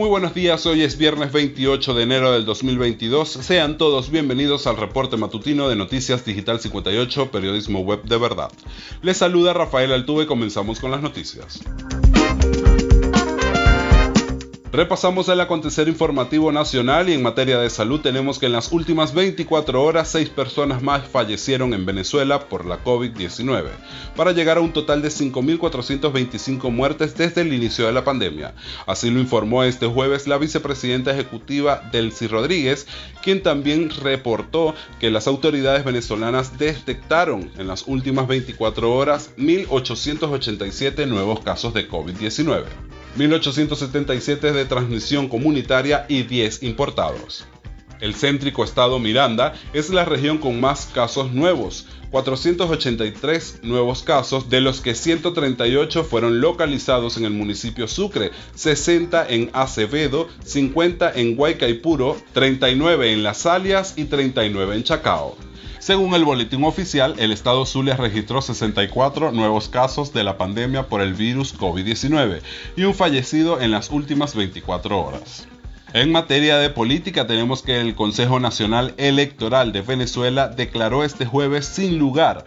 [0.00, 3.28] Muy buenos días, hoy es viernes 28 de enero del 2022.
[3.28, 8.50] Sean todos bienvenidos al reporte matutino de Noticias Digital 58, periodismo web de verdad.
[9.02, 11.60] Les saluda Rafael Altuve comenzamos con las noticias.
[14.72, 19.12] Repasamos el acontecer informativo nacional y en materia de salud tenemos que en las últimas
[19.12, 23.64] 24 horas seis personas más fallecieron en Venezuela por la COVID-19,
[24.14, 28.54] para llegar a un total de 5.425 muertes desde el inicio de la pandemia.
[28.86, 32.86] Así lo informó este jueves la vicepresidenta ejecutiva Delcy Rodríguez,
[33.24, 41.40] quien también reportó que las autoridades venezolanas detectaron en las últimas 24 horas 1.887 nuevos
[41.40, 42.89] casos de COVID-19.
[43.16, 47.46] 1877 de transmisión comunitaria y 10 importados.
[48.00, 54.60] El céntrico estado Miranda es la región con más casos nuevos, 483 nuevos casos, de
[54.60, 62.16] los que 138 fueron localizados en el municipio Sucre, 60 en Acevedo, 50 en Guaycaipuro,
[62.32, 65.49] 39 en Las Alias y 39 en Chacao.
[65.80, 71.00] Según el boletín oficial, el estado Zulia registró 64 nuevos casos de la pandemia por
[71.00, 72.42] el virus COVID-19
[72.76, 75.48] y un fallecido en las últimas 24 horas.
[75.94, 81.64] En materia de política tenemos que el Consejo Nacional Electoral de Venezuela declaró este jueves
[81.64, 82.44] sin lugar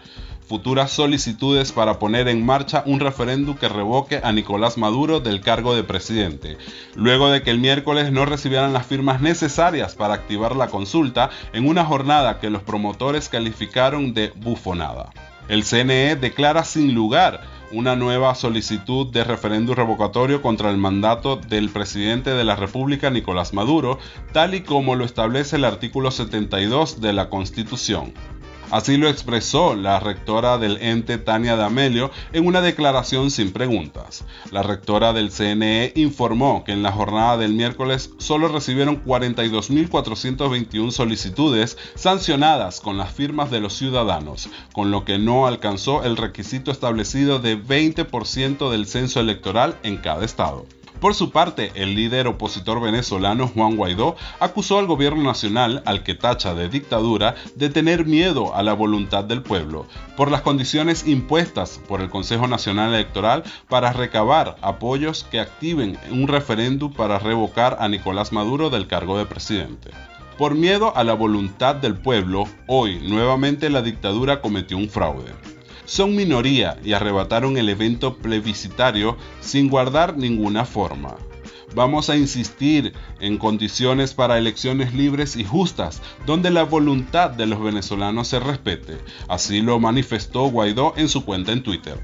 [0.54, 5.73] futuras solicitudes para poner en marcha un referéndum que revoque a Nicolás Maduro del cargo
[5.73, 6.59] de presidente,
[6.94, 11.68] luego de que el miércoles no recibieran las firmas necesarias para activar la consulta en
[11.68, 15.09] una jornada que los promotores calificaron de bufonada.
[15.48, 21.70] El CNE declara sin lugar una nueva solicitud de referéndum revocatorio contra el mandato del
[21.70, 23.98] presidente de la República, Nicolás Maduro,
[24.34, 28.14] tal y como lo establece el artículo 72 de la Constitución.
[28.74, 34.25] Así lo expresó la rectora del ente Tania D'Amelio en una declaración sin preguntas.
[34.50, 41.78] La rectora del CNE informó que en la jornada del miércoles solo recibieron 42.421 solicitudes
[41.94, 47.38] sancionadas con las firmas de los ciudadanos, con lo que no alcanzó el requisito establecido
[47.38, 50.66] de 20% del censo electoral en cada estado.
[51.03, 56.16] Por su parte, el líder opositor venezolano Juan Guaidó acusó al gobierno nacional, al que
[56.16, 61.81] tacha de dictadura, de tener miedo a la voluntad del pueblo, por las condiciones impuestas
[61.90, 67.90] por el Consejo Nacional Electoral para recabar apoyos que activen un referéndum para revocar a
[67.90, 69.91] Nicolás Maduro del cargo de presidente.
[70.38, 75.34] Por miedo a la voluntad del pueblo, hoy nuevamente la dictadura cometió un fraude
[75.86, 81.16] son minoría y arrebataron el evento plebiscitario sin guardar ninguna forma.
[81.76, 87.62] Vamos a insistir en condiciones para elecciones libres y justas, donde la voluntad de los
[87.62, 88.98] venezolanos se respete.
[89.28, 92.00] Así lo manifestó Guaidó en su cuenta en Twitter.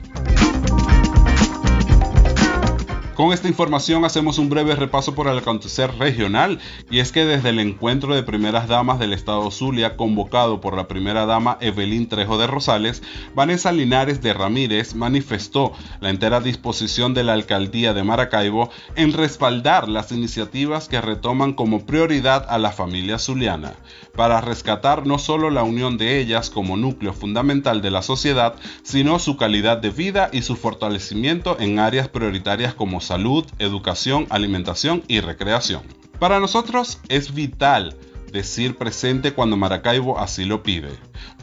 [3.20, 6.58] Con esta información hacemos un breve repaso por el acontecer regional
[6.90, 10.88] y es que desde el encuentro de primeras damas del estado Zulia convocado por la
[10.88, 13.04] primera dama Evelyn Trejo de Rosales,
[13.36, 19.90] Vanessa Linares de Ramírez manifestó la entera disposición de la alcaldía de Maracaibo en respaldar
[19.90, 23.74] las iniciativas que retoman como prioridad a la familia zuliana,
[24.16, 29.20] para rescatar no solo la unión de ellas como núcleo fundamental de la sociedad, sino
[29.20, 35.20] su calidad de vida y su fortalecimiento en áreas prioritarias como salud, educación, alimentación y
[35.20, 35.82] recreación.
[36.20, 37.98] Para nosotros es vital
[38.32, 40.92] decir presente cuando Maracaibo así lo pide.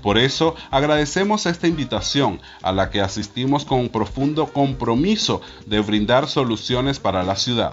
[0.00, 6.28] Por eso agradecemos esta invitación a la que asistimos con un profundo compromiso de brindar
[6.28, 7.72] soluciones para la ciudad.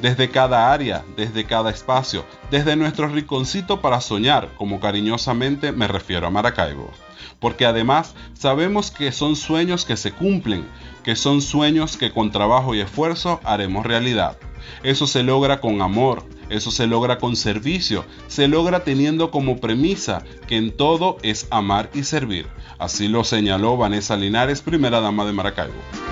[0.00, 6.26] Desde cada área, desde cada espacio, desde nuestro rinconcito para soñar, como cariñosamente me refiero
[6.26, 6.92] a Maracaibo
[7.40, 10.66] porque además sabemos que son sueños que se cumplen,
[11.04, 14.36] que son sueños que con trabajo y esfuerzo haremos realidad.
[14.82, 20.24] Eso se logra con amor, eso se logra con servicio, se logra teniendo como premisa
[20.46, 22.46] que en todo es amar y servir.
[22.78, 26.07] Así lo señaló Vanessa Linares, primera dama de Maracaibo.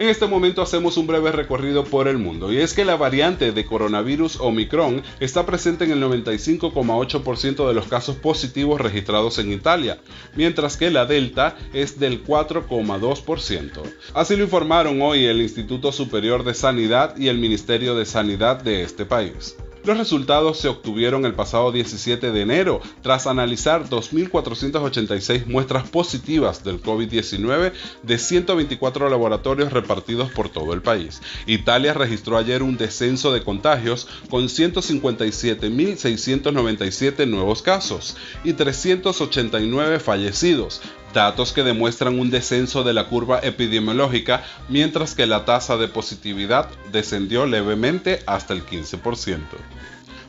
[0.00, 3.52] En este momento hacemos un breve recorrido por el mundo y es que la variante
[3.52, 9.98] de coronavirus Omicron está presente en el 95,8% de los casos positivos registrados en Italia,
[10.34, 13.82] mientras que la Delta es del 4,2%.
[14.14, 18.82] Así lo informaron hoy el Instituto Superior de Sanidad y el Ministerio de Sanidad de
[18.82, 19.54] este país.
[19.82, 26.82] Los resultados se obtuvieron el pasado 17 de enero tras analizar 2.486 muestras positivas del
[26.82, 27.72] COVID-19
[28.02, 31.22] de 124 laboratorios repartidos por todo el país.
[31.46, 41.52] Italia registró ayer un descenso de contagios con 157.697 nuevos casos y 389 fallecidos, datos
[41.52, 47.46] que demuestran un descenso de la curva epidemiológica mientras que la tasa de positividad descendió
[47.46, 49.38] levemente hasta el 15%.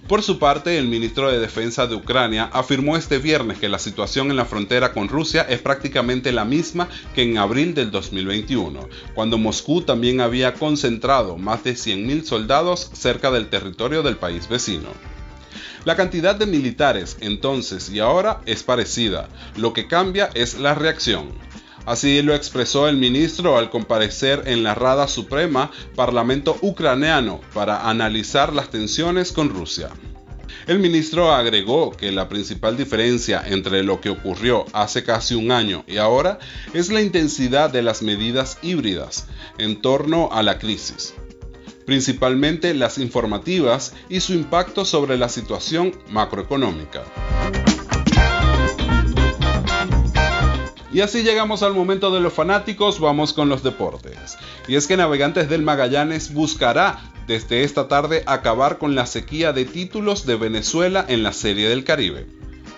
[0.08, 4.30] Por su parte, el ministro de Defensa de Ucrania afirmó este viernes que la situación
[4.30, 9.38] en la frontera con Rusia es prácticamente la misma que en abril del 2021, cuando
[9.38, 14.90] Moscú también había concentrado más de 100.000 soldados cerca del territorio del país vecino.
[15.84, 21.30] La cantidad de militares entonces y ahora es parecida, lo que cambia es la reacción.
[21.88, 28.54] Así lo expresó el ministro al comparecer en la Rada Suprema Parlamento ucraniano para analizar
[28.54, 29.90] las tensiones con Rusia.
[30.68, 35.84] El ministro agregó que la principal diferencia entre lo que ocurrió hace casi un año
[35.88, 36.38] y ahora
[36.76, 39.26] es la intensidad de las medidas híbridas
[39.58, 41.16] en torno a la crisis,
[41.92, 47.04] principalmente las informativas y su impacto sobre la situación macroeconómica.
[50.94, 54.38] Y así llegamos al momento de los fanáticos, vamos con los deportes.
[54.70, 59.66] Y es que Navegantes del Magallanes buscará desde esta tarde acabar con la sequía de
[59.66, 62.26] títulos de Venezuela en la Serie del Caribe.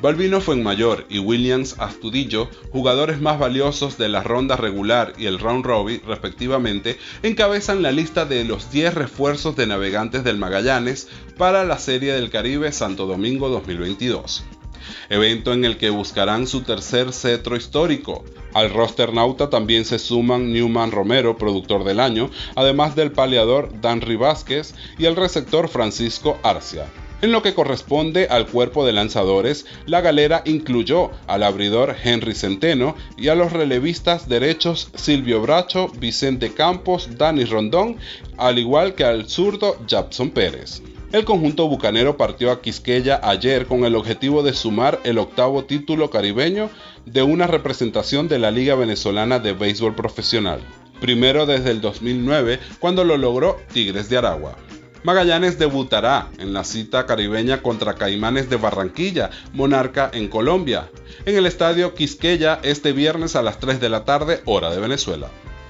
[0.03, 5.65] Balbino Fuenmayor y Williams Astudillo, jugadores más valiosos de la ronda regular y el round
[5.65, 11.07] robin respectivamente, encabezan la lista de los 10 refuerzos de navegantes del Magallanes
[11.37, 14.43] para la Serie del Caribe Santo Domingo 2022
[15.07, 18.25] evento en el que buscarán su tercer cetro histórico.
[18.53, 24.17] Al roster nauta también se suman Newman Romero, productor del año, además del paleador Danry
[24.17, 26.91] Vázquez y el receptor Francisco Arcia.
[27.23, 32.97] En lo que corresponde al cuerpo de lanzadores, la galera incluyó al abridor Henry Centeno
[33.17, 37.95] y a los relevistas derechos Silvio Bracho, Vicente Campos, Dani Rondón,
[38.35, 40.81] al igual que al zurdo Japson Pérez.
[41.13, 46.09] El conjunto bucanero partió a Quisqueya ayer con el objetivo de sumar el octavo título
[46.09, 46.69] caribeño
[47.05, 50.59] de una representación de la Liga Venezolana de Béisbol Profesional,
[50.99, 54.57] primero desde el 2009 cuando lo logró Tigres de Aragua.
[55.03, 60.89] Magallanes debutará en la cita caribeña contra Caimanes de Barranquilla, Monarca en Colombia,
[61.25, 65.27] en el estadio Quisqueya este viernes a las 3 de la tarde, hora de Venezuela.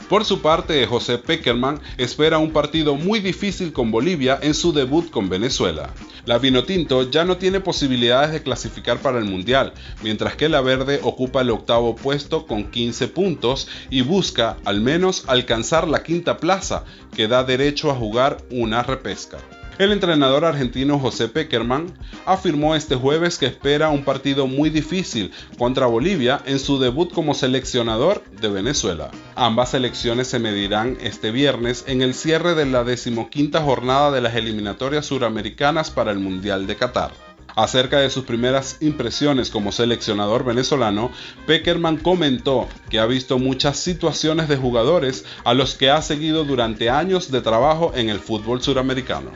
[0.07, 5.09] Por su parte, José Peckerman espera un partido muy difícil con Bolivia en su debut
[5.09, 5.89] con Venezuela.
[6.25, 10.99] La Vinotinto ya no tiene posibilidades de clasificar para el Mundial, mientras que la Verde
[11.03, 16.85] ocupa el octavo puesto con 15 puntos y busca al menos alcanzar la quinta plaza,
[17.15, 19.37] que da derecho a jugar una repesca.
[19.79, 21.91] El entrenador argentino José Peckerman
[22.27, 27.33] afirmó este jueves que espera un partido muy difícil contra Bolivia en su debut como
[27.33, 29.09] seleccionador de Venezuela.
[29.35, 34.35] Ambas selecciones se medirán este viernes en el cierre de la decimoquinta jornada de las
[34.35, 37.32] eliminatorias suramericanas para el Mundial de Qatar.
[37.55, 41.11] Acerca de sus primeras impresiones como seleccionador venezolano,
[41.45, 46.89] Peckerman comentó que ha visto muchas situaciones de jugadores a los que ha seguido durante
[46.89, 49.31] años de trabajo en el fútbol suramericano.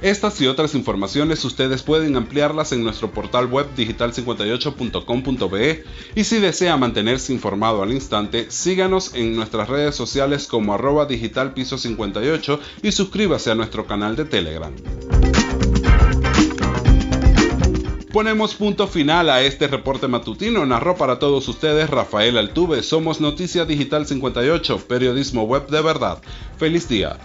[0.00, 5.84] Estas y otras informaciones ustedes pueden ampliarlas en nuestro portal web digital58.com.be
[6.14, 12.60] y si desea mantenerse informado al instante, síganos en nuestras redes sociales como arroba digitalpiso58
[12.82, 14.72] y suscríbase a nuestro canal de Telegram.
[18.12, 20.64] Ponemos punto final a este reporte matutino.
[20.64, 22.82] Narró para todos ustedes Rafael Altuve.
[22.82, 26.18] Somos Noticia Digital 58, periodismo web de verdad.
[26.56, 27.18] Feliz día.